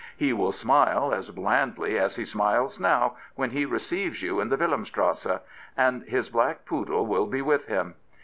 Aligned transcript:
He 0.17 0.33
will 0.33 0.51
smile 0.51 1.13
as 1.13 1.29
blandly 1.29 1.99
as 1.99 2.15
he 2.15 2.25
smiles 2.25 2.79
now 2.79 3.17
when 3.35 3.51
he 3.51 3.65
receives 3.65 4.23
you 4.23 4.39
in 4.39 4.49
the 4.49 4.57
Wilhelmstrasse, 4.57 5.41
and 5.77 6.01
his 6.05 6.27
black 6.27 6.65
poodle 6.65 7.05
will 7.05 7.27
be 7.27 7.43
with 7.43 7.67
him. 7.67 7.93